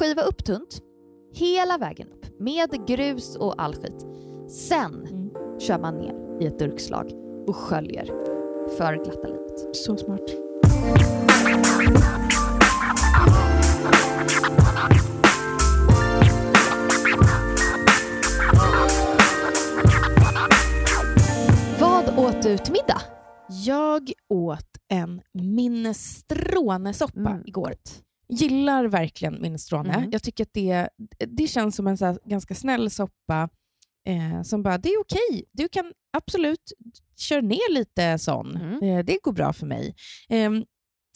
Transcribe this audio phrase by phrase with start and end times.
[0.00, 0.82] skiva upp tunt
[1.32, 4.06] hela vägen upp med grus och all skit.
[4.48, 5.30] Sen Mm.
[5.60, 7.12] kör man ner i ett durkslag
[7.46, 8.06] och sköljer
[8.78, 9.76] för glatta livet.
[9.76, 10.30] Så smart.
[21.80, 23.02] Vad åt du till middag?
[23.66, 27.42] Jag åt en minestronesoppa Mm.
[27.46, 27.74] igår.
[28.30, 29.94] Gillar verkligen minestrone.
[29.94, 30.10] Mm.
[30.12, 30.88] Jag tycker att det,
[31.26, 33.48] det känns som en så ganska snäll soppa
[34.06, 35.44] eh, som bara, det är okej.
[35.52, 36.72] Du kan absolut
[37.16, 38.56] köra ner lite sån.
[38.56, 38.82] Mm.
[38.82, 39.94] Eh, det går bra för mig.
[40.28, 40.50] Eh,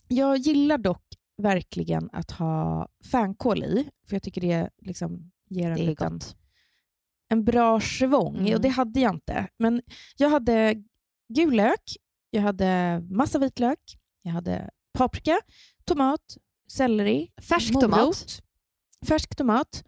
[0.09, 1.03] jag gillar dock
[1.43, 6.37] verkligen att ha fänkål i, för jag tycker det liksom ger en Det liten gott.
[7.29, 8.55] en bra svång Mm.
[8.55, 9.49] och det hade jag inte.
[9.59, 9.83] Men
[10.17, 10.75] jag hade
[11.35, 11.97] gul lök,
[12.31, 13.79] jag hade massa vitlök,
[14.23, 15.39] jag hade paprika,
[15.85, 16.37] tomat,
[16.69, 18.41] selleri, Färsk morot, tomat.
[19.07, 19.85] färsk tomat,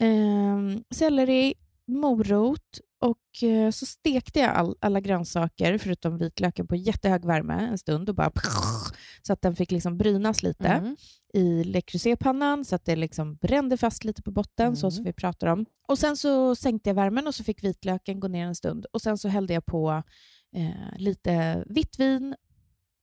[0.00, 1.54] ehm, selleri,
[1.86, 7.78] morot och eh, så stekte jag all, alla grönsaker förutom vitlöken på jättehög värme en
[7.78, 8.32] stund och bara
[9.22, 10.96] så att den fick liksom brynas lite Mm.
[11.34, 14.90] i Le Creuset-pannan så att det liksom brände fast lite på botten, så Mm.
[14.90, 15.66] som vi pratar om.
[15.88, 18.86] Och Sen så sänkte jag värmen och så fick vitlöken gå ner en stund.
[18.92, 20.02] Och Sen så hällde jag på
[20.56, 22.34] eh, lite vitt vin,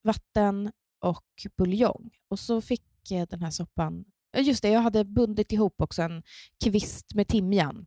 [0.04, 1.26] vatten och
[1.58, 2.10] buljong.
[2.30, 4.06] Och så fick eh, den här soppan...
[4.38, 6.24] eh, Just det, jag hade bundit ihop också en
[6.64, 7.86] kvist med timjan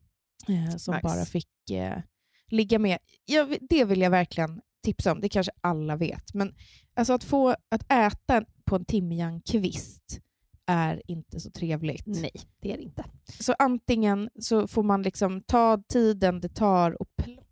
[0.48, 1.02] eh, som Nice.
[1.02, 1.98] bara fick eh,
[2.50, 2.98] ligga med.
[3.24, 5.20] Jag, det vill jag verkligen tipsa om.
[5.20, 6.34] Det kanske alla vet.
[6.34, 6.54] Men
[6.94, 10.20] alltså att få att äta på en timjankvist
[10.66, 12.06] är inte så trevligt.
[12.06, 13.04] Nej, det är det inte.
[13.40, 17.44] Så antingen så får man liksom ta tiden det tar och plocka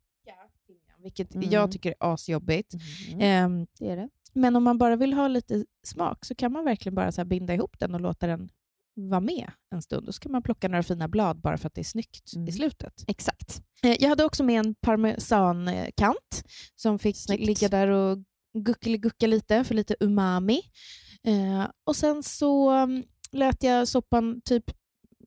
[0.66, 1.50] timjan, vilket Mm.
[1.50, 2.74] jag tycker är asjobbigt.
[3.08, 3.20] Mm.
[3.20, 4.08] Ehm, det är det.
[4.34, 7.54] Men om man bara vill ha lite smak så kan man verkligen bara så binda
[7.54, 8.48] ihop den och låta den
[8.94, 10.08] vara med en stund.
[10.08, 12.48] Och så kan man plocka några fina blad bara för att det är snyggt Mm.
[12.48, 13.04] i slutet.
[13.06, 13.62] Exakt.
[13.82, 16.44] Eh, Jag hade också med en parmesankant
[16.76, 17.46] som fick Snyggt.
[17.46, 18.18] ligga där och
[18.58, 20.60] guckeli-gucka lite för lite umami.
[21.26, 24.64] Eh, och sen så mm, lät jag soppan typ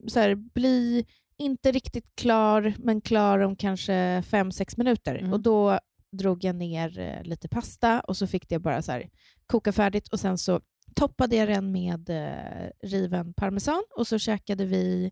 [0.08, 1.06] så här, bli
[1.38, 5.16] inte riktigt klar, men klar om kanske fem sex minuter.
[5.16, 5.34] Mm.
[5.34, 5.80] Och då
[6.18, 9.10] drog jag ner eh, lite pasta och så fick det bara så här,
[9.48, 10.62] koka färdigt och sen så
[10.96, 15.12] toppade jag den med eh, riven parmesan och så käkade vi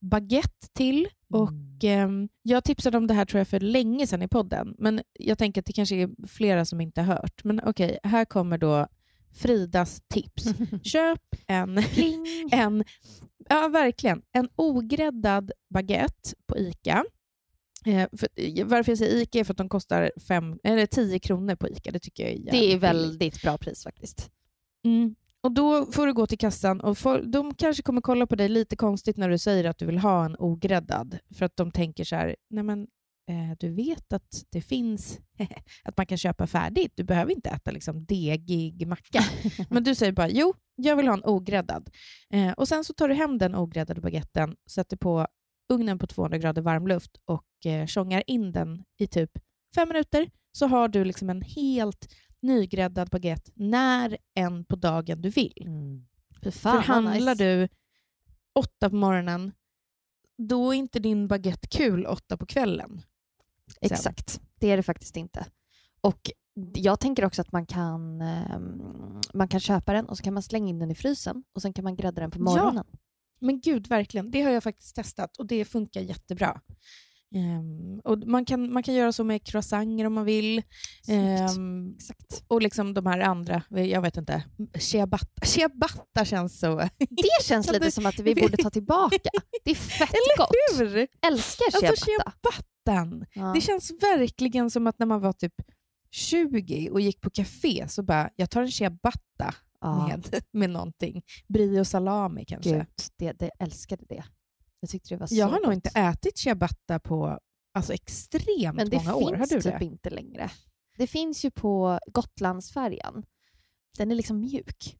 [0.00, 1.78] baguette till och Mm.
[1.82, 5.38] ehm, jag tipsade om det här tror jag för länge sedan i podden, men jag
[5.38, 7.44] tänker att det kanske är flera som inte har hört.
[7.44, 8.86] Men okej, här kommer då
[9.32, 10.44] Fridas tips.
[10.82, 11.78] Köp en,
[12.52, 12.84] en,
[13.48, 17.04] ja verkligen, en ogräddad baguette på ICA.
[17.86, 21.54] Eh, för, varför jag säger ICA är för att de kostar fem, eller 10 kronor
[21.54, 21.90] på ICA.
[21.90, 24.30] Det tycker jag är jävligt Det är väldigt bra pris faktiskt.
[24.84, 25.14] Mm.
[25.40, 28.48] Och Då får du gå till kassan och får, de kanske kommer kolla på dig
[28.48, 31.18] lite konstigt när du säger att du vill ha en ogräddad.
[31.34, 32.80] För att de tänker så här, nej men
[33.28, 35.18] eh, du vet att det finns,
[35.84, 36.92] att man kan köpa färdigt.
[36.96, 39.24] Du behöver inte äta liksom degig macka.
[39.70, 41.90] men du säger bara, jo, jag vill ha en ogräddad.
[42.30, 45.26] Eh, och Sen så tar du hem den ogräddade baguetten, sätter på
[45.68, 49.30] ugnen på 200 grader varmluft och eh, tjongar in den i typ
[49.74, 50.30] fem minuter.
[50.52, 55.66] Så har du liksom en helt nygräddad baguette när än på dagen du vill.
[55.66, 56.06] Mm.
[56.42, 57.44] För fan vad handlar nice.
[57.44, 57.68] du
[58.54, 59.52] åtta på morgonen,
[60.38, 63.02] då är inte din baguette kul åtta på kvällen.
[63.66, 63.92] sen.
[63.92, 65.46] Exakt, det är det faktiskt inte.
[66.00, 66.30] Och
[66.74, 70.42] jag tänker också att man kan, ehm, man kan köpa den och så kan man
[70.42, 72.84] slänga in den i frysen och sen kan man grädda den på Ja.
[73.40, 74.30] Men gud, verkligen.
[74.30, 76.60] Det har jag faktiskt testat och det funkar jättebra.
[77.34, 80.62] Ehm, och man, kan, man kan göra så med croissanter om man vill.
[81.08, 82.44] Ehm, Exakt.
[82.48, 84.44] och liksom de här andra, jag vet inte,
[84.78, 85.46] ciabatta.
[85.46, 86.88] Ciabatta känns så...
[86.98, 89.30] Det känns lite som att vi borde ta tillbaka.
[89.64, 90.50] Det är fett gott.
[90.78, 90.96] Hur?
[91.26, 91.96] Älskar Alltså ciabatta.
[91.96, 93.26] ciabattan.
[93.34, 93.52] Ja.
[93.54, 95.54] Det känns verkligen som att när man var typ
[96.10, 101.22] 20 och gick på café så bara, jag tar en ciabatta Ja, med, med någonting.
[101.48, 102.70] Brie och salami kanske.
[102.70, 102.86] Gud,
[103.16, 104.24] det, det älskade det.
[104.80, 105.74] Jag tyckte det var så jag har nog gott.
[105.74, 107.38] inte ätit ciabatta på
[107.74, 109.32] alltså, extremt Men det många år.
[109.34, 109.84] Har finns du typ det?
[109.84, 110.50] inte längre.
[110.96, 113.24] Det finns ju på Gotlandsfärjan.
[113.98, 114.96] Den är liksom mjuk.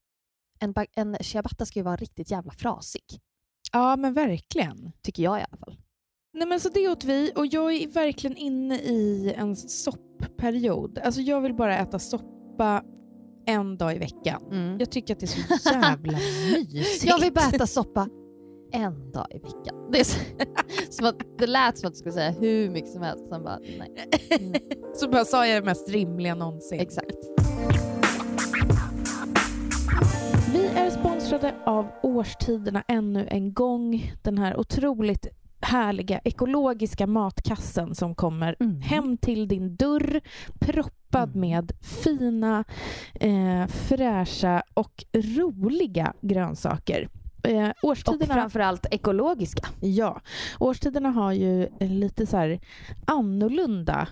[0.59, 3.05] En, en ciabatta ska ju vara riktigt jävla frasig.
[3.73, 4.93] Ja, men verkligen.
[5.03, 5.77] Tycker jag i alla fall.
[6.33, 10.99] Nej, men så det åt vi och jag är verkligen inne i en soppperiod.
[10.99, 12.83] Alltså, jag vill bara äta soppa
[13.47, 14.43] en dag i veckan.
[14.79, 16.13] Jag tycker att det är så jävla
[16.73, 17.05] mysigt.
[17.05, 18.09] Jag vill bara äta soppa
[18.73, 19.89] en dag i veckan.
[19.93, 20.19] Det, är så,
[20.91, 23.29] som att, det lät som att du skulle säga hur mycket som helst.
[23.29, 24.09] Sen bara, nej.
[24.41, 24.53] Mm,
[24.97, 26.81] Så bara sa jag det mest rimliga någonsin.
[26.81, 27.17] exakt.
[30.53, 34.13] Vi är sponsrade av årstiderna ännu en gång.
[34.23, 35.27] Den här otroligt
[35.61, 38.81] härliga ekologiska matkassen som kommer Mm.
[38.81, 40.21] hem till din dörr
[40.61, 41.41] proppad Mm.
[41.41, 42.65] med fina,
[43.15, 47.09] eh, fräscha och roliga grönsaker.
[47.43, 49.69] Eh, Och årstiderna, framförallt ekologiska.
[49.81, 50.21] ja,
[50.59, 52.59] årstiderna har ju lite så
[53.05, 54.09] annorlunda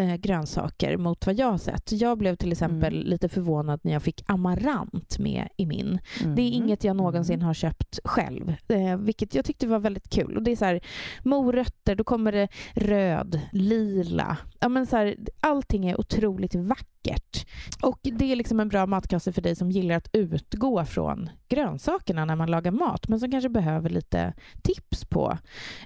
[0.00, 1.92] eh, grönsaker mot vad jag har sett.
[1.92, 3.06] Jag blev till exempel Mm.
[3.06, 5.98] lite förvånad när jag fick amarant med i min.
[6.36, 10.36] Det är inget jag någonsin har köpt själv, eh, vilket jag tyckte var väldigt kul.
[10.36, 10.80] Och det är så här,
[11.24, 14.36] morötter, då kommer det röd, lila.
[14.60, 17.46] Ja, men så här, allting är otroligt vackert.
[17.82, 22.24] Och det är liksom en bra matkasse för dig som gillar att utgå från grönsakerna
[22.24, 25.38] när man lagar mat, men som kanske behöver lite tips på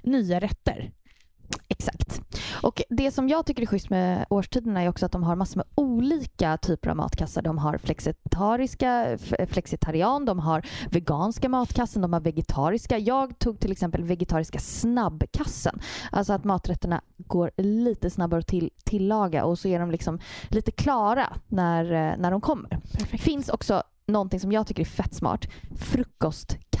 [0.03, 0.91] nya rätter.
[1.67, 2.21] Exakt.
[2.61, 5.57] Och det som jag tycker är schysst med årstiderna är också att de har massor
[5.57, 7.41] med olika typer av matkassar.
[7.41, 9.17] De har flexitariska,
[9.49, 12.97] flexitarian, de har veganska matkassen, de har vegetariska.
[12.97, 15.79] Jag tog till exempel vegetariska snabbkassen.
[16.11, 20.19] Alltså att maträtterna går lite snabbare att till, tillaga och så är de liksom
[20.49, 22.69] lite klara när, eh, när de kommer.
[22.69, 23.23] Perfekt.
[23.23, 25.45] finns också någonting som jag tycker är fett smart.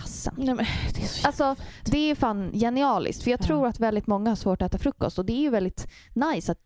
[0.05, 0.33] Frukostkassen.
[0.37, 0.65] Nej, men
[0.95, 1.55] det är så Alltså
[1.85, 3.45] det är fan genialiskt för jag Ja.
[3.45, 6.51] tror att väldigt många har svårt att äta frukost och det är ju väldigt nice
[6.51, 6.59] att,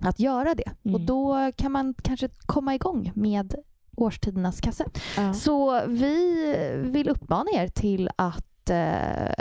[0.00, 0.70] att göra det.
[0.84, 0.94] Mm.
[0.94, 3.54] Och då kan man kanske komma igång med
[3.96, 4.84] årstidernas kasse.
[5.16, 5.34] Ja.
[5.34, 6.44] Så vi
[6.84, 9.32] vill uppmana er till att eh,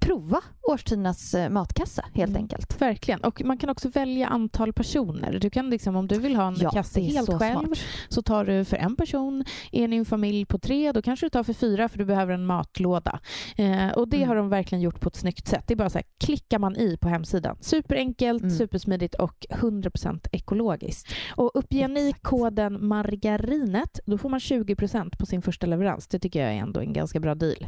[0.00, 2.42] prova årstidernas eh, matkasse helt Mm.
[2.42, 2.80] enkelt.
[2.82, 3.20] Verkligen.
[3.20, 5.38] Och man kan också välja antal personer.
[5.38, 7.78] Du kan liksom, om du vill ha en Ja, kasse helt så själv smart.
[8.08, 9.44] så tar du för en person.
[9.72, 12.34] Är ni en familj på tre då kanske du tar för fyra för du behöver
[12.34, 13.20] en matlåda.
[13.56, 14.28] Eh, och det Mm.
[14.28, 15.64] har de verkligen gjort på ett snyggt sätt.
[15.66, 17.56] Det är bara så här, klickar man i på hemsidan.
[17.60, 18.54] Superenkelt, Mm.
[18.56, 21.12] supersmidigt och 100% ekologiskt.
[21.36, 26.06] Och uppger ni koden margarinet då får man 20% på sin första leverans.
[26.08, 27.66] Det tycker jag är ändå en ganska bra deal.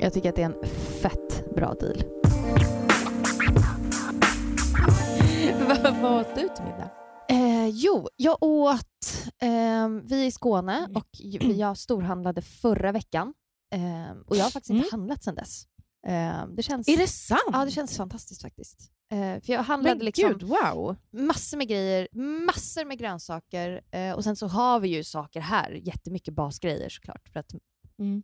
[0.00, 0.66] Jag tycker att det är en
[1.02, 2.02] fett bra deal.
[6.02, 6.90] Vad åt du till middag?
[7.30, 8.84] Eh, jo, jag åt...
[9.42, 10.96] Eh, vi är i Skåne Mm.
[10.96, 11.08] och
[11.56, 13.34] jag storhandlade förra veckan.
[13.74, 15.62] Eh, och jag har faktiskt inte handlat sedan dess.
[16.06, 16.98] Eh, det känns, Mm.
[17.00, 17.40] Är det sant?
[17.52, 18.90] Ja, det känns fantastiskt faktiskt.
[19.12, 20.96] Eh, för jag handlade Men liksom gud, wow!
[21.12, 22.08] massor med grejer,
[22.46, 27.28] massor med grönsaker eh, och sen så har vi ju saker här, jättemycket basgrejer såklart.
[27.32, 27.50] För att,
[28.00, 28.22] Mm.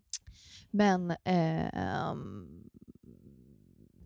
[0.71, 2.47] men eh, ehm,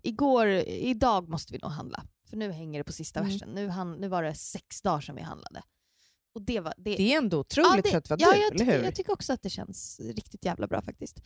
[0.02, 2.04] igår, idag måste vi nog handla.
[2.30, 3.32] För nu hänger det på sista Mm.
[3.32, 3.48] versen.
[3.54, 5.62] Nu, han, nu var det sex dagar sedan vi handlade.
[6.34, 8.46] Och det var, det, Det är ändå otroligt det- för att vara ja, du, jag
[8.48, 8.84] eller tycker, hur?
[8.84, 11.20] jag tycker också att det känns riktigt jävla bra faktiskt.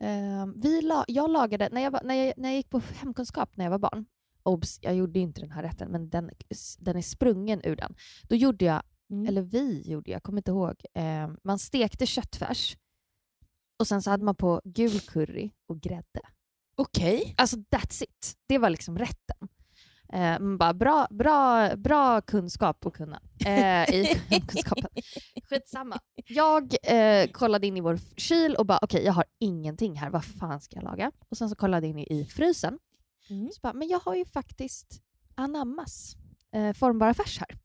[0.00, 3.64] Ehm, vi la, jag lagade, när jag, när, jag, när jag gick på hemkunskap när
[3.64, 4.06] jag var barn,
[4.42, 6.30] obs, jag gjorde inte den här rätten, men den,
[6.78, 7.94] den är sprungen ur den.
[8.22, 9.26] Då gjorde jag, Mm.
[9.26, 12.76] eller vi gjorde, jag kommer inte ihåg, ehm, man stekte köttfärs
[13.78, 16.20] och sen så hade man på gul curry och grädde.
[16.76, 17.34] Okej.
[17.38, 18.36] Alltså that's it.
[18.46, 19.48] Det var liksom rätten.
[20.12, 24.90] Eh, man bara, bra, bra, bra kunskap att kunna eh, i kunskapen.
[25.50, 25.98] Skitsamma.
[26.26, 30.10] Jag eh, kollade in i vår kyl och bara okej, jag har ingenting här.
[30.10, 31.12] Vad fan ska jag laga?
[31.28, 32.78] Och sen så kollade jag in i, i frysen.
[33.30, 33.50] Mm.
[33.52, 35.02] Så bara, men jag har ju faktiskt
[35.34, 36.16] anammas
[36.54, 37.58] eh, formbara färs här.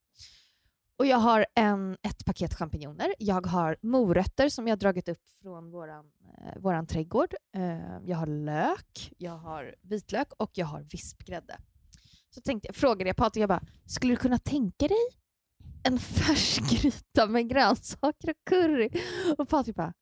[0.98, 3.14] Och jag har en, ett paket champinjoner.
[3.20, 7.34] Jag har morötter som jag dragit upp från våran, eh, våran trädgård.
[7.56, 11.58] Eh, jag har lök, jag har vitlök och jag har vispgrädde.
[12.30, 14.98] Så tänkte jag, frågade jag Patrik, jag bara, skulle du kunna tänka dig
[15.84, 18.90] en färsgryta med grönsaker och curry?
[19.38, 19.94] Och Patrik bara,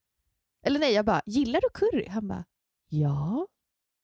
[0.66, 2.08] eller nej, jag bara, gillar du curry?
[2.10, 2.46] Han bara,
[2.90, 3.48] ja,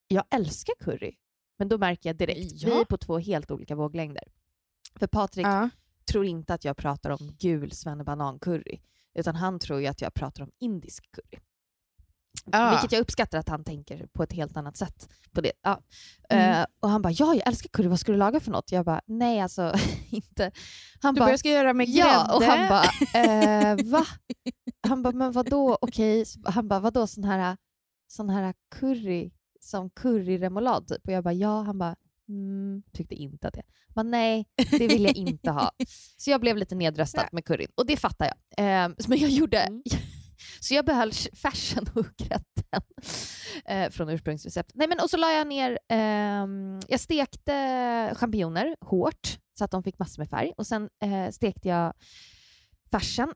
[0.08, 1.16] jag älskar curry.
[1.58, 2.70] Men då märker jag direkt, Ja.
[2.70, 4.24] vi är på två helt olika våglängder.
[5.00, 5.70] För Patrik Ja.
[6.12, 8.80] Tror inte att jag pratar om gul svennebanan-curry,
[9.14, 11.40] utan han tror ju att jag pratar om indisk curry.
[12.52, 12.72] Ah.
[12.72, 15.52] Vilket jag uppskattar att han tänker på ett helt annat sätt på det.
[15.62, 15.82] Ja.
[16.30, 16.60] Mm.
[16.62, 18.72] Eh, och han bara, ja jag älskar curry, vad ska du laga för något?
[18.72, 19.74] Jag bara, nej alltså
[20.10, 20.52] inte.
[21.02, 22.00] Han Du bara, ska göra med grädde.
[22.00, 22.84] ja, och han bara,
[23.24, 24.06] eh, va?
[24.88, 27.58] Han bara, men vadå, okej, Så han bara, vadå sån här,
[28.08, 31.08] sån här curry, som curryremoulad typ?
[31.08, 31.96] Och jag bara, ja, han bara,
[32.32, 33.64] mm, tyckte inte att det.
[33.96, 35.72] Men nej, det vill jag inte ha.
[36.18, 38.66] Så jag blev lite nedröstad med curryn och det fattar jag.
[38.66, 39.82] Eh, men jag gjorde, Mm.
[40.60, 42.82] så jag behöll färsen och grädden
[43.66, 44.76] eh, från ursprungsreceptet.
[44.76, 49.84] Nej, men, och så la jag ner, ehm, jag stekte champinjoner hårt så att de
[49.84, 51.94] fick massor med färg och sen eh, stekte jag
[52.92, 53.34] färsen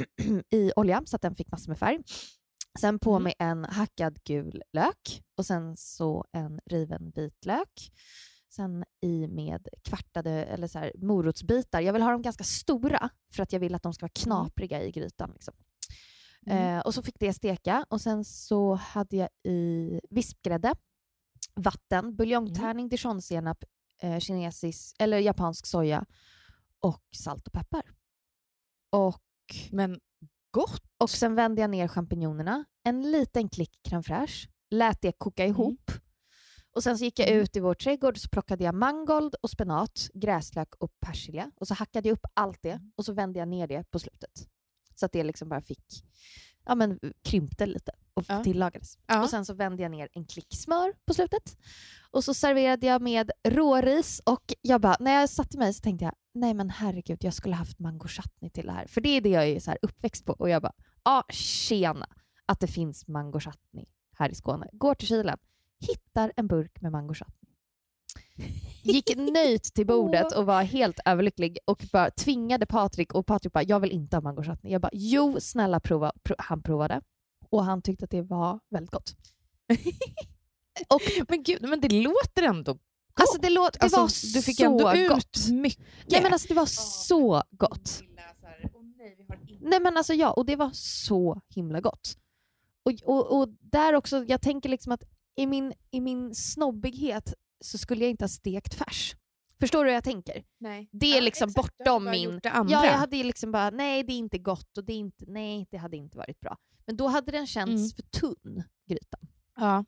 [0.50, 1.98] i olja så att den fick massor med färg.
[2.80, 3.22] Sen på Mm.
[3.22, 7.90] med en hackad gul lök och sen så en riven vitlök.
[8.52, 11.80] Sen i med kvartade eller så här, morotsbitar.
[11.80, 14.82] Jag vill ha dem ganska stora för att jag vill att de ska vara knapriga
[14.82, 15.30] i grytan.
[15.32, 15.54] Liksom.
[16.46, 16.78] Mm.
[16.78, 20.74] Eh, och så fick det steka och sen så hade jag i vispgrädde,
[21.54, 23.64] vatten, buljongtärning, dijonsenap,
[24.02, 26.04] eh, kinesisk eller japansk soja
[26.80, 27.82] och salt och peppar.
[28.90, 29.22] Och,
[29.70, 30.00] Men
[30.50, 30.82] gott!
[30.98, 35.90] och sen vände jag ner champinjonerna, en liten klick crème fraîche, lät det koka ihop.
[36.74, 37.40] Och sen så gick jag Mm.
[37.42, 41.50] ut i vår trädgård och så plockade jag mangold och spenat, gräslök och persilja.
[41.56, 42.92] Och så hackade jag upp allt det Mm.
[42.96, 44.48] och så vände jag ner det på slutet.
[44.94, 45.84] Så att det liksom bara fick,
[46.66, 48.44] ja men krympte lite och Ja.
[48.44, 48.98] tillagades.
[49.06, 49.22] Ja.
[49.22, 51.56] Och sen så vände jag ner en klick smör på slutet.
[52.10, 56.04] Och så serverade jag med råris och jag bara, när jag satte mig så tänkte
[56.04, 58.86] jag, nej men herregud, jag skulle haft mango chutney till det här.
[58.86, 60.32] För det är det jag är så här uppväxt på.
[60.32, 60.72] Och jag bara,
[61.04, 62.06] ja tjena
[62.46, 63.84] att det finns mango chutney
[64.18, 64.68] här i Skåne.
[64.72, 65.38] Går till kylen,
[65.82, 67.36] hittar en burk med mango chutney.
[68.82, 73.64] Gick nöjt till bordet och var helt överlycklig och bara tvingade Patrik och Patrik bara,
[73.64, 74.72] jag vill inte ha mango chutney.
[74.72, 76.12] Jag bara, jo snälla prova.
[76.22, 77.00] Pro- Han provade
[77.50, 79.16] och han tyckte att det var väldigt gott.
[80.88, 82.82] och Men gud, men det låter ändå gott.
[83.14, 85.48] Alltså det, låt, det Alltså, var du fick så ändå ut gott.
[85.50, 85.84] mycket.
[86.06, 88.02] Ja, men alltså, det var så gott.
[89.60, 92.16] Nej men alltså ja, och det var så himla gott.
[92.84, 95.02] Och, och, och där också, jag tänker liksom att
[95.36, 97.34] i min, i min snobbighet
[97.64, 99.16] så skulle jag inte ha stekt färs.
[99.60, 100.44] Förstår du hur jag tänker?
[100.60, 100.88] Nej.
[100.92, 102.40] Det är liksom bortom min...
[102.42, 105.66] Ja, jag hade liksom bara, nej det är inte gott och det är inte, nej
[105.70, 106.56] det hade inte varit bra.
[106.86, 107.88] Men då hade den känts Mm.
[107.90, 109.20] för tunn, grytan.
[109.56, 109.84] ja.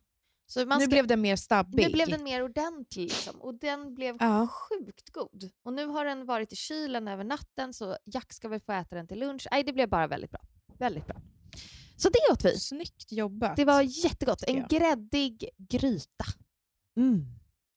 [0.47, 1.85] Så man Nu ska, blev den mer stabbig.
[1.87, 4.47] nu blev den mer ordentlig liksom, och den blev Ja.
[4.47, 5.49] sjukt god.
[5.63, 8.95] Och nu har den varit i kylen över natten så Jack ska väl få äta
[8.95, 9.47] den till lunch.
[9.51, 10.41] Nej, det blev bara väldigt bra.
[10.77, 11.15] Väldigt bra.
[11.97, 12.59] Så det åt vi.
[12.59, 13.55] Snyggt jobbat.
[13.55, 14.43] Det var jättegott.
[14.47, 16.25] En gräddig gryta.
[16.97, 17.25] Mm.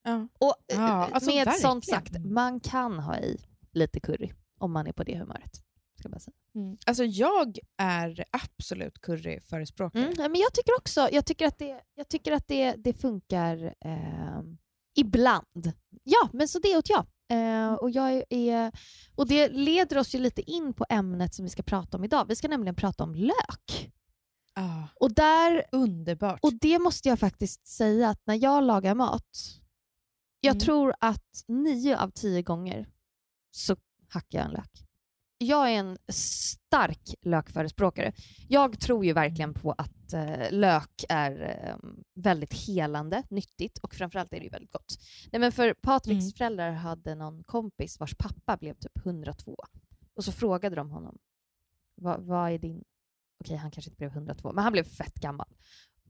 [0.05, 0.29] ja.
[0.39, 1.61] Och Ja, eh, alltså med verkligen.
[1.61, 3.41] sånt sagt, man kan ha i
[3.73, 5.55] lite curry om man är på det humöret.
[5.99, 6.35] Ska jag bara säga.
[6.55, 6.77] mm.
[6.87, 10.03] Alltså jag är absolut curryförespråkare.
[10.03, 10.15] Mm.
[10.19, 13.75] ja, Men jag tycker också jag tycker att det, jag tycker att det, det funkar
[13.85, 14.43] eh,
[14.97, 15.73] ibland.
[16.05, 17.07] Ja, men så det åt jag.
[17.31, 18.73] Eh, och, jag är,
[19.15, 22.27] och det leder oss ju lite in på ämnet som vi ska prata om idag.
[22.29, 23.93] Vi ska nämligen prata om lök.
[24.61, 26.39] Ah, Och, där, underbart.
[26.43, 29.61] och det måste jag faktiskt säga att när jag lagar mat,
[30.41, 30.61] jag Mm.
[30.61, 32.89] tror att nio av tio gånger
[33.51, 33.77] så
[34.09, 34.85] hackar jag en lök.
[35.39, 38.13] Jag är en stark lökförespråkare.
[38.49, 44.33] Jag tror ju verkligen på att eh, lök är eh, väldigt helande, nyttigt och framförallt
[44.33, 44.99] är det ju väldigt gott.
[45.33, 46.33] Nej, men för Patriks Mm.
[46.33, 49.57] föräldrar hade någon kompis vars pappa blev typ 102
[50.15, 51.19] och så frågade de honom
[51.95, 52.85] vad, vad är din...
[53.41, 55.47] Okej, han kanske inte blev 102, men han blev fett gammal.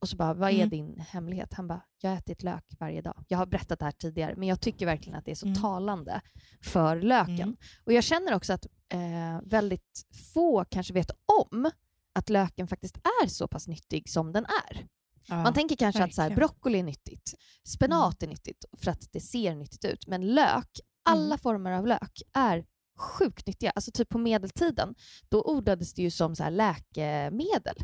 [0.01, 0.69] Och så bara, vad är Mm.
[0.69, 1.55] din hemlighet?
[1.55, 3.25] Han bara, jag har ätit lök varje dag.
[3.29, 5.61] Jag har berättat det här tidigare, men jag tycker verkligen att det är så Mm.
[5.63, 6.21] talande
[6.65, 7.41] för löken.
[7.41, 7.57] Mm.
[7.85, 11.11] Och jag känner också att eh, väldigt få kanske vet
[11.51, 11.71] om
[12.13, 14.87] att löken faktiskt är så pass nyttig som den är.
[15.29, 15.43] Ja.
[15.43, 16.39] Man tänker kanske att så här, verkligen.
[16.49, 16.49] Mm.
[16.49, 17.35] broccoli är nyttigt,
[17.69, 20.69] spenat är nyttigt för att det ser nyttigt ut, men lök,
[21.03, 21.39] alla Mm.
[21.39, 22.65] former av lök är
[22.99, 23.71] sjukt nyttiga.
[23.71, 24.95] Alltså typ på medeltiden,
[25.29, 27.77] då odlades det ju som så här läkemedel.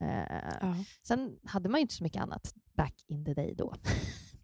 [0.00, 0.76] Eh, Ja.
[1.02, 3.74] Sen hade man ju inte så mycket annat back in the day då.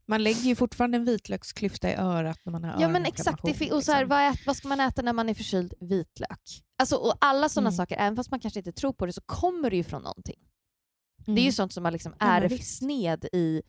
[0.08, 3.72] Man lägger ju fortfarande en vitlöksklyfta i örat när man har Ja men exakt, det,
[3.72, 4.08] och så här, liksom.
[4.08, 5.74] vad, ät, vad ska man äta när man är förkyld?
[5.80, 6.40] Vitlök.
[6.78, 7.76] Alltså, och alla sådana Mm.
[7.76, 10.38] saker, även fast man kanske inte tror på det, så kommer det ju från någonting.
[11.16, 11.44] Det är Mm.
[11.44, 13.62] ju sånt som har liksom Ja, men ärvts ned i,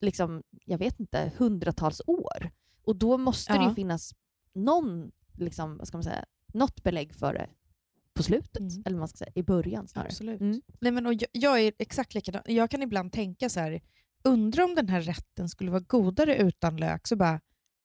[0.00, 2.50] liksom, jag vet inte, hundratals år.
[2.82, 3.68] Och då måste det Ja.
[3.68, 4.14] ju finnas
[4.54, 7.48] någon, liksom, vad ska man säga, något belägg för det
[8.14, 8.82] på slutet, Mm.
[8.86, 10.08] eller man ska säga, i början snarare.
[10.08, 10.40] Absolut.
[10.40, 10.60] Mm.
[10.80, 12.42] Nej, men, och jag, jag är exakt likadan.
[12.46, 13.80] Jag kan ibland tänka så här,
[14.24, 17.40] undrar om den här rätten skulle vara godare utan lök, så bara,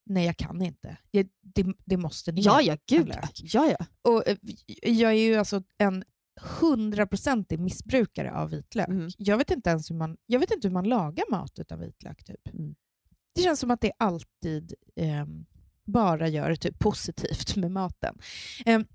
[0.05, 0.97] nej jag kan inte.
[1.11, 2.45] Jag, det, det måste ner.
[2.45, 3.31] Ja, ja, gud lök.
[3.43, 3.75] ja.
[3.79, 3.85] ja.
[4.01, 4.37] Och, eh,
[4.83, 6.03] jag är ju alltså en
[6.61, 8.87] hundraprocentig missbrukare av vitlök.
[8.87, 9.09] Mm.
[9.17, 12.23] Jag, vet inte ens hur man, jag vet inte hur man lagar mat utan vitlök.
[12.23, 12.47] Typ.
[12.53, 12.75] Mm.
[13.35, 15.45] Det känns som att det alltid ehm,
[15.85, 18.15] bara gör typ positivt med maten.
[18.65, 18.85] Ehm,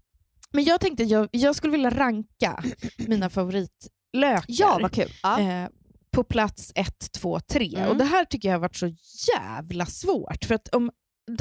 [0.52, 2.64] men jag tänkte jag, jag skulle vilja ranka
[2.96, 4.44] mina favoritlökar.
[4.48, 5.10] Ja, vad kul.
[5.22, 5.40] Ja.
[5.40, 5.68] Eh,
[6.10, 7.74] på plats ett, två, tre.
[7.76, 7.88] Mm.
[7.88, 8.94] Och det här tycker jag har varit så
[9.36, 10.44] jävla svårt.
[10.44, 10.90] För att om,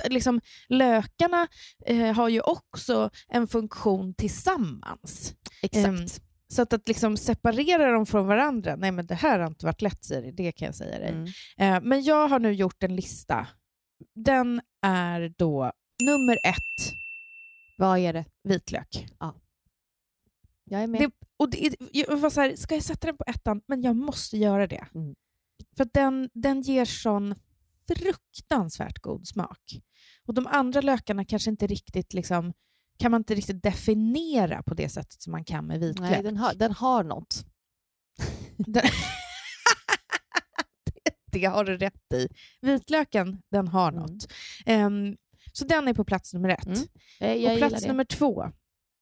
[0.09, 1.47] liksom, lökarna
[1.85, 5.33] eh, har ju också en funktion tillsammans.
[5.61, 5.87] Exakt.
[5.87, 6.05] ehm,
[6.47, 9.81] Så att, att liksom separera dem från varandra, nej men det här har inte varit
[9.81, 11.09] lätt Siri, det kan jag säga dig.
[11.09, 11.25] Mm.
[11.57, 13.47] Eh, men jag har nu gjort en lista.
[14.15, 15.71] Den är då
[16.03, 16.93] nummer ett,
[17.77, 18.25] Vad är det?
[18.43, 19.07] vitlök.
[20.69, 21.01] Jag är med.
[21.01, 23.61] Det, och det, jag var så här, ska jag sätta den på ettan?
[23.67, 24.87] Men jag måste göra det.
[24.95, 25.15] Mm.
[25.77, 27.35] För den, den ger sån
[27.87, 29.81] fruktansvärt god smak.
[30.25, 32.53] Och de andra lökarna kanske inte riktigt liksom
[32.99, 36.11] kan man inte riktigt definiera på det sättet som man kan med vitlök.
[36.11, 37.45] Nej, den har, den har något.
[38.57, 38.83] Den-
[41.39, 42.27] det har du rätt i.
[42.61, 44.01] Vitlöken, den har Mm.
[44.03, 44.27] något.
[44.65, 45.15] Ehm,
[45.53, 46.65] så den är på plats nummer ett.
[46.65, 46.79] Mm.
[47.19, 48.51] Eh, Jag och plats nummer två,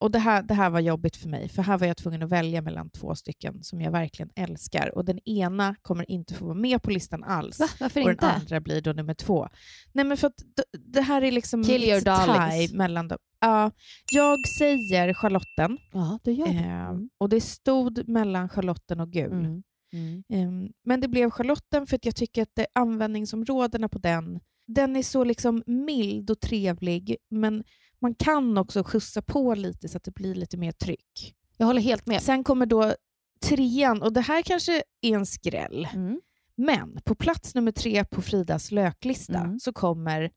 [0.00, 2.28] och det här, det här var jobbigt för mig, för här var jag tvungen att
[2.30, 4.94] välja mellan två stycken som jag verkligen älskar.
[4.94, 7.60] Och den ena kommer inte få vara med på listan alls.
[7.60, 7.68] Va?
[7.80, 8.26] Varför och inte?
[8.26, 9.48] den andra blir då nummer två.
[9.92, 10.42] Nej men för att
[10.78, 12.72] det här är liksom Kill your darlings.
[12.72, 13.18] mellan dem.
[13.40, 13.70] Ja,
[14.12, 16.52] jag säger Charlotten, Ja, du gör det.
[16.52, 17.08] Mm.
[17.18, 19.32] och det stod mellan Charlotten och gul.
[19.32, 19.62] Mm.
[19.96, 20.22] Mm.
[20.28, 25.02] Ehm, men det blev Charlotten för att jag tycker att användningsområdena på den, den är
[25.02, 27.64] så liksom mild och trevlig, men
[27.98, 31.34] man kan också skjutsa på lite så att det blir lite mer tryck.
[31.56, 32.22] Jag håller helt med.
[32.22, 32.94] Sen kommer då
[33.42, 36.20] trean, och det här kanske är en skräll, Mm.
[36.56, 39.60] men på plats nummer tre på Fridas löklista Mm.
[39.60, 40.30] så kommer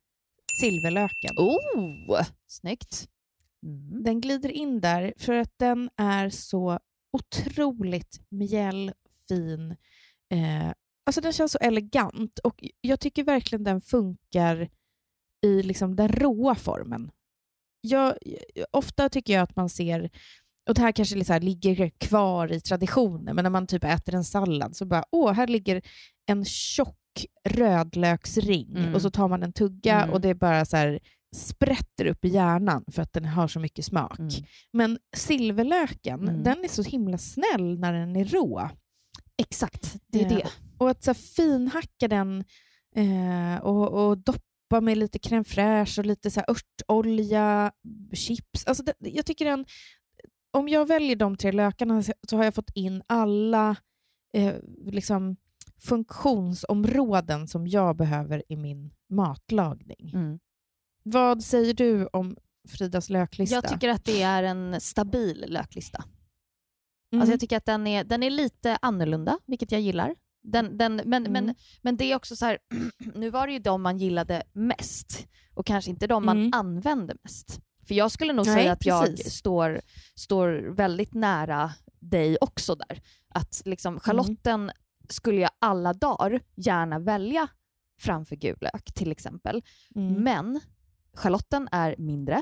[0.59, 1.35] silverlöken.
[1.37, 3.07] Oh, snyggt.
[3.63, 4.03] Mm.
[4.03, 6.79] Den glider in där för att den är så
[7.13, 8.91] otroligt mjäll,
[9.29, 9.71] fin.
[10.33, 10.71] Eh,
[11.05, 14.69] alltså den känns så elegant och jag tycker verkligen den funkar
[15.45, 17.11] i liksom den råa formen.
[17.81, 18.13] Jag,
[18.71, 20.09] ofta tycker jag att man ser,
[20.69, 24.15] och det här kanske liksom här ligger kvar i traditionen, men när man typ äter
[24.15, 25.81] en sallad så bara, åh, här ligger
[26.25, 26.95] en tjock
[27.49, 28.95] rödlöksring Mm.
[28.95, 30.13] och så tar man en tugga Mm.
[30.13, 30.99] och det är bara så här
[31.35, 34.19] sprätter upp i hjärnan för att den har så mycket smak.
[34.19, 34.31] Mm.
[34.73, 36.43] Men silverlöken, Mm.
[36.43, 38.69] den är så himla snäll när den är rå.
[39.39, 40.47] Exakt, det är Eh, det.
[40.77, 42.43] Och att så finhacka den
[42.95, 47.71] eh, och, och doppa med lite crème fraîche och lite så örtolja,
[48.13, 48.65] chips.
[48.65, 49.65] Alltså det, jag tycker den,
[50.51, 53.75] om jag väljer de tre lökarna så- så har jag fått in alla
[54.33, 54.55] eh,
[54.85, 55.35] liksom,
[55.81, 60.11] funktionsområden som jag behöver i min matlagning.
[60.13, 60.39] Mm.
[61.03, 62.37] Vad säger du om
[62.69, 63.55] Fridas löklista?
[63.55, 66.03] Jag tycker att det är en stabil löklista.
[67.11, 67.21] Mm.
[67.21, 70.15] Alltså jag tycker att den är, den är lite annorlunda, vilket jag gillar.
[70.43, 71.31] Den, den, men, Mm.
[71.45, 72.57] men, men det är också så här,
[73.15, 76.51] nu var det ju de man gillade mest och kanske inte de man Mm.
[76.53, 77.59] använde mest.
[77.87, 79.33] För jag skulle nog Nej, säga att jag precis.
[79.33, 79.81] står,
[80.15, 83.01] står väldigt nära dig också där.
[83.33, 84.71] Att liksom Charlotten
[85.09, 87.47] skulle jag alla dagar gärna välja
[88.01, 89.63] framför gul lök till exempel.
[89.95, 90.13] Mm.
[90.23, 90.59] Men
[91.13, 92.41] Charlotten är mindre,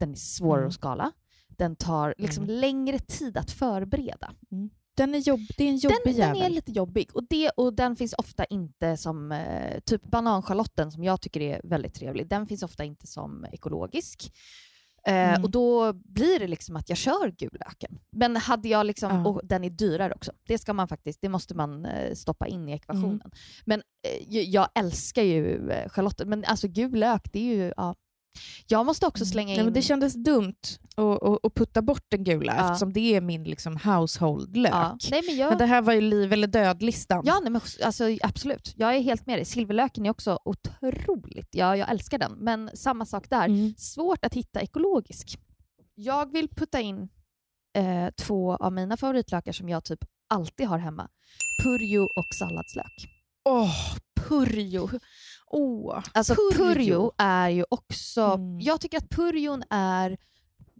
[0.00, 0.68] den är svårare Mm.
[0.68, 1.12] att skala,
[1.58, 2.60] den tar liksom Mm.
[2.60, 4.32] längre tid att förbereda.
[4.96, 6.42] Den är jobb, det är en jobbig Den, den jävel.
[6.42, 11.04] är lite jobbig och, det, och den finns ofta inte som, eh, typ bananschalotten som
[11.04, 14.32] jag tycker är väldigt trevlig, den finns ofta inte som ekologisk.
[15.06, 15.44] Eh, Mm.
[15.44, 17.98] Och då blir det liksom att jag kör gulöken.
[18.10, 19.28] Men hade jag liksom, Ja.
[19.28, 22.68] och den är dyrare också, det ska man faktiskt, det måste man eh, stoppa in
[22.68, 23.20] i ekvationen.
[23.20, 23.30] Mm.
[23.64, 23.82] Men
[24.30, 27.94] eh, jag älskar ju eh, schalotten, men alltså gul lök, det är ju, ja.
[28.66, 29.54] Jag måste också slänga in...
[29.54, 29.56] Mm.
[29.58, 30.54] Nej, men det kändes dumt
[31.42, 32.64] att, putta bort den gula Ja.
[32.66, 34.72] eftersom det är min liksom, household-lök.
[34.72, 34.98] ja.
[35.10, 35.48] Nej, men jag...
[35.48, 37.22] Men det här var ju liv eller död-listan.
[37.26, 38.74] Ja, nej, men alltså, absolut.
[38.76, 39.44] Jag är helt med dig.
[39.44, 42.32] Silverlöken är också otroligt, ja, jag älskar den.
[42.32, 43.74] Men samma sak där, Mm.
[43.78, 45.38] svårt att hitta ekologisk.
[45.94, 47.08] Jag vill putta in
[47.76, 49.98] eh, två av mina favoritlökar som jag typ
[50.30, 51.08] alltid har hemma.
[51.62, 53.08] Purjo och salladslök.
[53.44, 53.94] Åh,
[54.28, 54.88] purjo.
[55.50, 56.74] Åh, Alltså Purjo.
[56.74, 58.20] purjo, är ju också...
[58.22, 58.60] Mm.
[58.60, 60.16] Jag tycker att purjon är...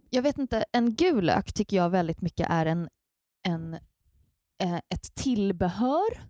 [0.09, 2.89] Jag vet inte, en gul lök tycker jag väldigt mycket är en,
[3.47, 3.73] en,
[4.63, 6.23] eh, ett tillbehör.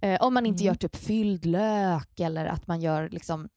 [0.00, 0.66] Eh, om man inte Mm.
[0.66, 3.48] gör typ fylld lök eller att man gör liksom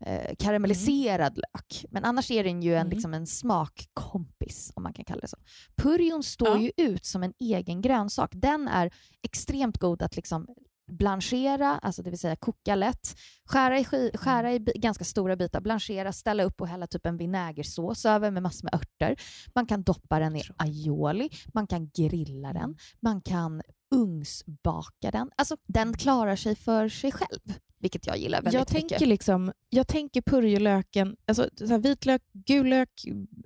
[0.00, 1.84] eh, karamelliserad lök.
[1.90, 2.90] Men annars är den ju en, Mm.
[2.90, 5.36] liksom en smakkompis, om man kan kalla det så.
[5.76, 6.58] Purjon står Ja.
[6.58, 8.30] ju ut som en egen grönsak.
[8.34, 8.90] Den är
[9.22, 10.46] extremt god att liksom
[10.86, 15.60] blanchera, alltså det vill säga koka lätt, skära i, ski- skära i ganska stora bitar,
[15.60, 19.16] blanchera, ställa upp och hälla typ en vinägersås över med massor med örter.
[19.54, 23.62] Man kan doppa den i aioli, man kan grilla den, man kan
[23.94, 25.30] ugnsbaka den.
[25.36, 27.40] Alltså den klarar sig för sig själv,
[27.78, 28.88] vilket jag gillar väldigt jag mycket.
[28.88, 32.90] tänker, liksom, jag tänker purjolöken, alltså, så vitlök, gul lök,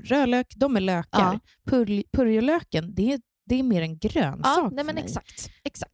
[0.05, 1.33] rödlök, de är lökar.
[1.33, 1.40] Ja.
[1.64, 5.05] Purj, purjolöken, det är, det är mer en grönsak ja, nej men mig.
[5.05, 5.89] exakt, exakt.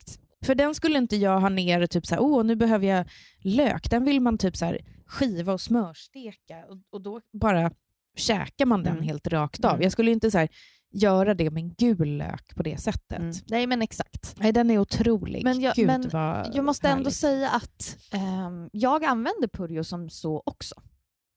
[0.46, 3.06] För den skulle inte jag ha ner typ så här, åh nu behöver jag
[3.40, 3.90] lök.
[3.90, 7.70] Den vill man typ så här, skiva och smörsteka och, och då bara
[8.16, 9.04] käkar man den Mm.
[9.04, 9.70] helt rakt av.
[9.70, 9.82] Mm.
[9.82, 10.48] Jag skulle inte så här,
[10.92, 13.18] göra det med en gul lök på det sättet.
[13.18, 13.32] Mm.
[13.48, 14.34] Nej men exakt.
[14.38, 15.44] Nej, den är otrolig.
[15.44, 16.10] Men jag- Gud men
[16.54, 17.14] Jag måste ändå härligt.
[17.14, 20.74] säga att ehm, jag använder purjo som så också.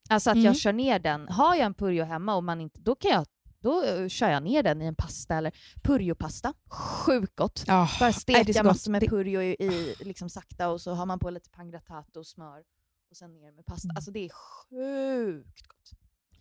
[0.09, 0.45] Alltså att Mm.
[0.45, 1.27] jag kör ner den.
[1.29, 3.25] Har jag en purjo hemma och man inte, då kan jag
[3.61, 5.51] då eh, kör jag ner den i en pasta eller
[5.83, 6.53] purjopasta.
[6.69, 7.63] Sjukt gott.
[7.67, 11.29] Ja, Bara steka massor med purjo i, i liksom sakta och så har man på
[11.29, 12.63] lite pangrattato och smör
[13.11, 13.85] och sen ner med pasta.
[13.85, 13.95] Mm.
[13.95, 15.91] Alltså det är sjukt gott.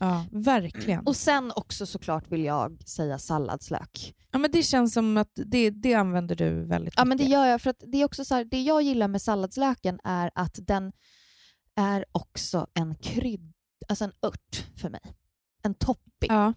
[0.00, 1.06] Ja, verkligen.
[1.06, 4.14] Och sen också såklart vill jag säga salladslök.
[4.30, 7.32] ja, men det känns som att det, det använder du väldigt Ja, men det mycket.
[7.32, 10.30] gör jag för att det är också så här, det jag gillar med salladslöken är
[10.34, 10.92] att den
[11.74, 13.52] är också en krydd,
[13.88, 15.00] alltså en ört för mig.
[15.62, 16.28] En topping.
[16.28, 16.52] Ja,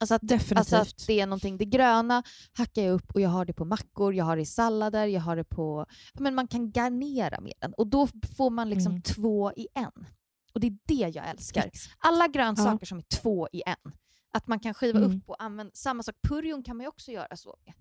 [0.00, 0.58] Alltså att, definitivt.
[0.58, 3.64] alltså att det är någonting, det gröna hackar jag upp och jag har det på
[3.64, 5.86] mackor, jag har det i sallader, jag har det på...
[6.14, 9.02] ja, Men man kan garnera med den och då får man liksom Mm.
[9.02, 10.06] två i en.
[10.54, 11.70] Och det är det jag älskar.
[11.98, 13.92] Alla grönsaker som är två i en.
[14.32, 15.16] Att man kan skiva Mm.
[15.18, 16.14] upp och använda samma sak.
[16.28, 17.74] Purjon kan man ju också göra så med.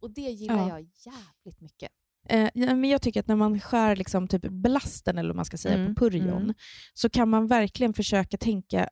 [0.00, 0.68] Och det gillar Ja.
[0.68, 1.90] jag jävligt mycket.
[2.28, 5.44] Eh, ja, men jag tycker att när man skär liksom typ blasten, eller vad man
[5.44, 6.54] ska säga, Mm, på purjon, mm.
[6.94, 8.88] så kan man verkligen försöka tänka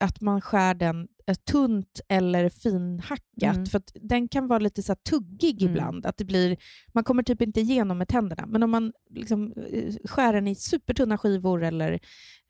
[0.00, 3.56] att man skär den eh, tunt eller finhackat.
[3.56, 3.66] Mm.
[3.66, 5.72] För att den kan vara lite så tuggig Mm.
[5.74, 6.06] ibland.
[6.06, 6.56] Att det blir,
[6.94, 8.46] man kommer typ inte igenom med tänderna.
[8.46, 11.98] Men om man liksom eh, skär den i supertunna skivor eller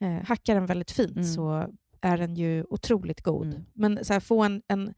[0.00, 1.24] eh, hackar den väldigt fint Mm.
[1.24, 1.66] så
[2.00, 3.46] är den ju otroligt god.
[3.46, 3.64] Mm.
[3.74, 4.94] Men så här, få en, en,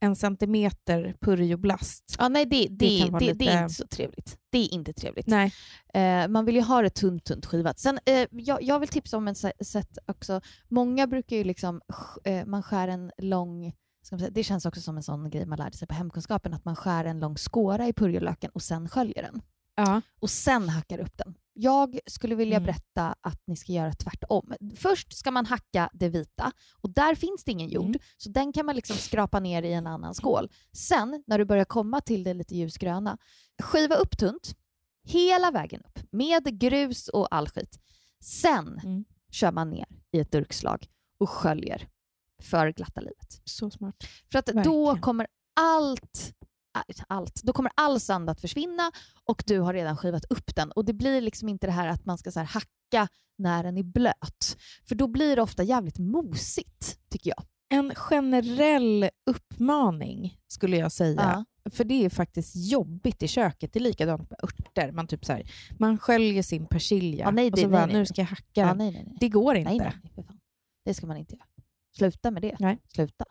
[0.00, 2.14] en centimeter purjoblast.
[2.18, 4.38] Ja, nej, det, det, det, det, lite- är inte så trevligt.
[4.50, 5.26] Det är inte trevligt.
[5.26, 5.52] Nej.
[5.94, 7.78] Eh, man vill ju ha det tunt, tunt skivat.
[7.78, 10.40] Sen, eh, jag, jag vill tipsa om en sä- sätt också.
[10.68, 11.80] Många brukar ju liksom,
[12.24, 13.72] eh, man skär en lång,
[14.08, 16.76] säga, det känns också som en sån grej man lärde sig på hemkunskapen, att man
[16.76, 19.42] skär en lång skåra i purjolöken och sen sköljer den.
[19.76, 20.00] Ja.
[20.20, 21.34] Och sen hackar upp den.
[21.60, 22.66] Jag skulle vilja Mm.
[22.66, 24.52] berätta att ni ska göra tvärtom.
[24.76, 28.00] Först ska man hacka det vita och där finns det ingen jord, Mm.
[28.16, 30.48] så den kan man liksom skrapa ner i en annan skål.
[30.72, 33.18] Sen, när du börjar komma till det lite ljusgröna,
[33.62, 34.54] skiva upp tunt,
[35.04, 37.78] hela vägen upp, med grus och all skit.
[38.20, 39.04] Sen Mm.
[39.30, 40.86] kör man ner i ett durkslag
[41.18, 41.88] och sköljer
[42.42, 43.40] för glatta livet.
[43.44, 43.96] Så smart.
[44.32, 45.00] För att då Verkligen.
[45.00, 45.26] kommer
[45.60, 46.34] allt,
[47.08, 48.90] allt, då kommer all sand att försvinna
[49.24, 50.72] och du har redan skivat upp den.
[50.72, 53.82] Och det blir liksom inte det här att man ska så hacka när den är
[53.82, 54.56] blöt.
[54.88, 57.44] För då blir det ofta jävligt mosigt, tycker jag.
[57.70, 61.44] En generell uppmaning skulle jag säga.
[61.70, 63.72] För det är faktiskt jobbigt i köket.
[63.72, 64.92] Det är likadant med örter.
[64.92, 67.86] Man, typ så här, man sköljer sin persilja Ja, nej, och det- så nej, bara,
[67.86, 68.74] nej, nu ska jag hacka Ja.
[69.20, 69.92] Det går inte.
[70.84, 71.44] Det ska man inte göra.
[71.96, 72.56] Sluta med det.
[72.60, 72.78] Nej.
[72.94, 73.24] Sluta.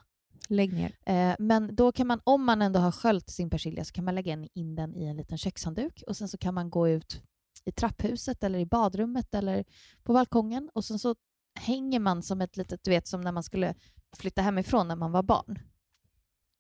[0.48, 0.98] Lägg ner.
[1.06, 4.16] Eh, men då kan man, om man ändå har sköljt sin persilja så kan man
[4.16, 7.22] lägga in- den i en liten kökshandduk och sen så kan man gå ut
[7.66, 9.66] i trapphuset eller i badrummet eller
[10.04, 11.16] på balkongen och sen så
[11.60, 13.76] hänger man som ett litet, du vet som när man skulle
[14.18, 15.60] flytta hemifrån när man var barn.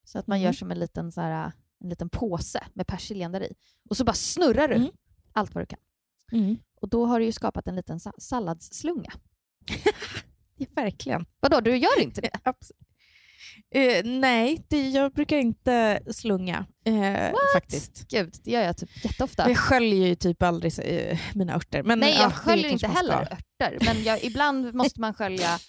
[0.03, 0.45] Så att man Mm.
[0.45, 1.51] gör som en liten, så här,
[1.83, 3.53] en liten påse med persiljan där i.
[3.89, 4.89] Och så bara snurrar du Mm.
[5.33, 5.79] allt vad du kan.
[6.31, 6.57] Mm.
[6.81, 9.11] Och då har du ju skapat en liten sa- salladsslunga.
[10.59, 11.25] Ja, verkligen.
[11.39, 12.29] Vadå, du gör inte det?
[12.43, 12.71] Abs-
[13.75, 18.07] Eh, nej, det, jag brukar inte slunga eh, faktiskt.
[18.07, 19.49] Gud, det gör jag typ jätteofta.
[19.49, 21.83] Jag sköljer ju typ aldrig eh, mina örter.
[21.83, 25.59] Men, Nej, ja, jag det sköljer inte heller örter, men jag, ibland måste man skölja...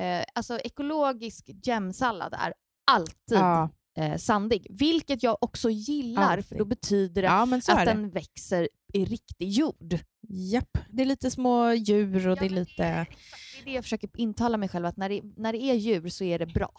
[0.00, 2.54] Eh, alltså ekologisk gemsallad är
[2.90, 6.58] alltid Ja, eh, sandig, vilket jag också gillar, för Alltid.
[6.58, 9.98] då betyder det ja, att den växer i riktig jord.
[10.28, 10.78] Japp.
[10.88, 12.82] Det är lite små djur och det är lite...
[12.82, 16.08] Det är det jag försöker intala mig själv, att när det, när det är djur
[16.08, 16.72] så är det bra.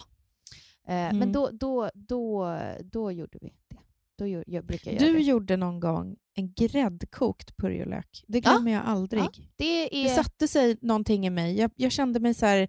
[0.87, 1.31] Eh, Men Mm.
[1.31, 3.77] då, då, då, då gjorde vi det.
[4.17, 5.23] Då jag brukar jag göra Du det.
[5.23, 8.23] gjorde någon gång en gräddkokt purjolök.
[8.27, 8.51] Det Ja.
[8.51, 9.23] glömmer jag aldrig.
[9.23, 10.15] Det Det är...
[10.15, 11.57] satte sig någonting i mig.
[11.59, 12.67] Jag, jag kände mig så här...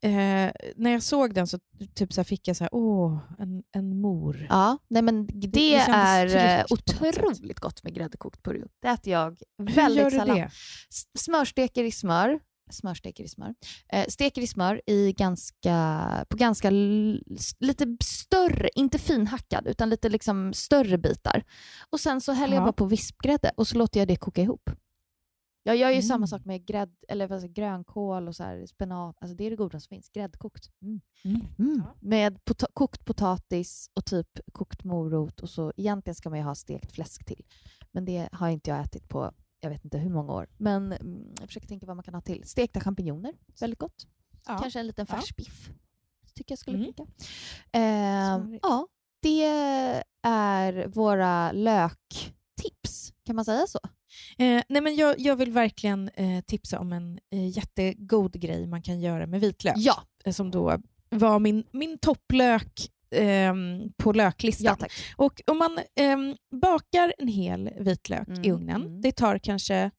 [0.00, 1.58] Eh, när jag såg den så,
[1.94, 4.46] typ så fick jag så här, åh, en, en mor.
[4.48, 8.68] Ja, nej men det, det är eh, otroligt gott med gräddkokt purjo.
[8.82, 10.36] Det äter jag Hur väldigt gör du sällan.
[10.36, 10.50] det?
[11.18, 12.40] Smörsteker i smör.
[12.70, 13.54] Smörsteker i smör.
[13.92, 16.70] Eh, steker i smör i ganska, på ganska
[17.60, 21.44] lite större, inte finhackad, utan lite liksom större bitar.
[21.90, 22.64] Och sen så häller jag Ja.
[22.66, 24.70] bara på vispgrädde och så låter jag det koka ihop.
[25.62, 26.02] Jag gör ju Mm.
[26.02, 29.16] samma sak med grädd, eller vad säger, grönkål och så här, spenat.
[29.20, 30.08] Alltså det är det goda som finns.
[30.08, 30.70] Gräddkokt.
[30.82, 31.00] Mm.
[31.24, 31.40] Mm.
[31.58, 31.82] Mm.
[32.00, 36.54] Med pota- kokt potatis och typ kokt morot och så egentligen ska man ju ha
[36.54, 37.44] stekt fläsk till.
[37.92, 40.46] Men det har inte jag ätit på jag vet inte hur många år.
[40.56, 42.44] Men mm, jag försöker tänka vad man kan ha till.
[42.48, 44.06] Stekta champinjoner, väldigt gott.
[44.46, 44.58] Ja.
[44.58, 45.16] Kanske en liten Ja.
[45.16, 45.70] färsbiff.
[46.34, 46.86] Tycker jag skulle Mm.
[46.94, 47.02] funka.
[47.72, 48.60] Eh, Smarrigt.
[48.62, 48.86] ja,
[49.22, 49.44] det
[50.22, 53.12] är våra löktips.
[53.24, 53.78] Kan man säga så?
[54.38, 58.82] Eh, nej men jag, jag vill verkligen eh, tipsa om en eh, jättegod grej man
[58.82, 59.74] kan göra med vitlök.
[59.76, 60.78] Ja, eh, Som då
[61.10, 64.76] var min, min topplök ehm, på löklistan.
[64.80, 64.86] ja.
[65.16, 69.00] Och om man ehm, bakar en hel vitlök Mm, i ugnen, mm.
[69.00, 69.90] det tar kanske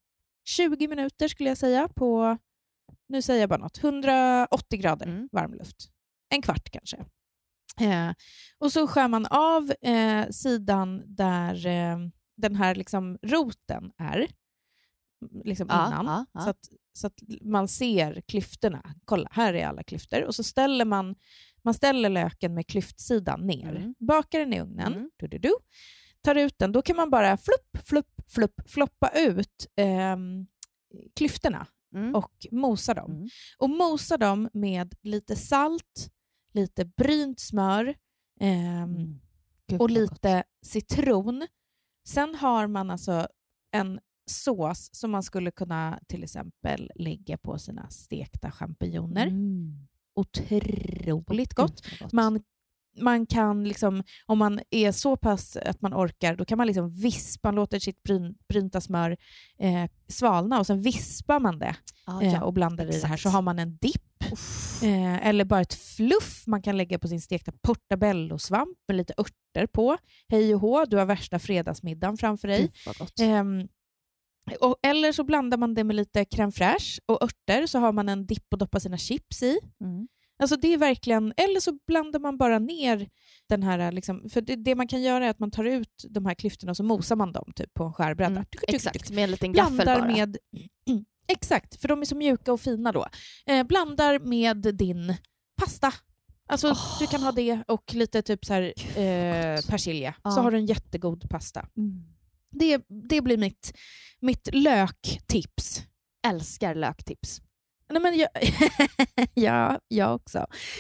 [0.46, 2.38] 20 minuter skulle jag säga på,
[3.10, 5.30] nu säger jag bara något, 180 grader Mm.
[5.32, 5.90] varm luft.
[6.30, 6.98] En kvart kanske.
[7.82, 8.12] Eh,
[8.58, 11.98] och så skär man av eh, sidan där eh,
[12.38, 14.28] den här liksom roten är.
[15.46, 16.06] liksom Ja, innan.
[16.06, 16.42] ja, ja.
[16.42, 18.94] Så, att, så att man ser klyftorna.
[19.06, 20.24] Kolla, här är alla klyftor.
[20.24, 21.16] Och så ställer man,
[21.64, 23.76] man ställer löken med klyftsidan ner.
[23.76, 23.96] Mm.
[24.00, 24.94] Bakar den i ugnen.
[24.94, 25.10] Mm.
[25.18, 25.54] Du, du, du.
[26.22, 26.72] Tar ut den.
[26.72, 30.48] Då kan man bara flupp, flupp, flupp, floppa ut ehm,
[31.16, 32.16] klyftorna Mm.
[32.16, 33.12] och mosa dem.
[33.12, 33.30] Mm.
[33.58, 36.12] Och mosa dem med lite salt,
[36.54, 37.96] lite brynt smör.
[39.68, 39.92] Gud, och vad gott.
[39.92, 41.48] lite citron.
[42.08, 43.28] Sen har man alltså
[43.72, 49.28] en sås som man skulle kunna till exempel lägga på sina stekta champinjoner.
[49.28, 49.88] Mm.
[50.20, 52.00] Otroligt gott.
[52.00, 52.12] gott.
[52.14, 52.40] Man,
[53.02, 56.90] man kan, liksom, om man är så pass att man orkar, då kan man liksom
[56.90, 59.18] vispa, man låter sitt bryn, brynta smör
[59.60, 63.00] eh, svalna och sen vispar man det ja, eh, och blandar i det här.
[63.00, 63.22] exakt.
[63.22, 64.04] Så har man en dipp.
[64.84, 69.68] Eh, eller bara ett fluff man kan lägga på sin stekta portabellosvamp med lite örter
[69.68, 69.98] på.
[70.28, 72.62] Hej och hå, du har värsta fredagsmiddagen framför dig.
[72.62, 73.20] Gud, vad gott.
[73.20, 73.68] Ehm,
[74.62, 78.10] och, eller så blandar man det med lite crème fraîche och örter så har man
[78.10, 79.60] en dipp att doppa sina chips i.
[79.82, 80.08] Mm.
[80.40, 83.10] Alltså det är verkligen, eller så blandar man bara ner
[83.50, 86.26] den här, liksom, för det, det man kan göra är att man tar ut de
[86.26, 88.32] här klyftorna och så mosar man dem typ på en skärbräda.
[88.32, 88.46] Mm.
[88.68, 90.12] Exakt, med en liten gaffel Blandar bara.
[90.12, 90.38] med,
[91.28, 93.08] exakt, för de är så mjuka och fina då.
[93.46, 95.16] Eh, blandar med din
[95.58, 95.94] pasta.
[96.48, 97.00] Alltså Åh.
[97.00, 98.62] du kan ha det och lite typ så här,
[99.00, 100.16] eh, persilja.
[100.24, 100.32] Ja.
[100.32, 101.68] Så har du en jättegod pasta.
[101.78, 102.04] Mm.
[102.52, 103.78] Det, det blir mitt,
[104.20, 105.84] mitt löktips.
[106.28, 107.42] Älskar löktips.
[107.92, 108.30] Nej, men jag,
[109.34, 110.38] ja, jag också.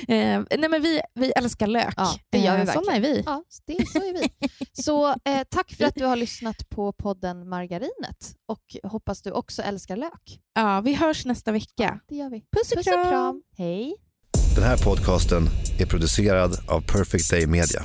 [0.07, 1.93] Eh, nej, men vi, vi älskar lök.
[1.97, 3.23] Ja, det gör vi eh, Såna är vi.
[3.25, 4.49] Ja, det, så är vi.
[4.73, 9.61] Så eh, tack för att du har lyssnat på podden Margarinet och hoppas du också
[9.61, 10.39] älskar lök.
[10.53, 11.99] Ja, vi hörs nästa vecka.
[12.07, 12.39] Det gör vi.
[12.39, 12.99] Puss och Puss kram!
[12.99, 13.41] och kram.
[13.57, 13.95] Hej.
[14.55, 15.43] Den här podcasten
[15.79, 17.81] är producerad av Perfect Day Media.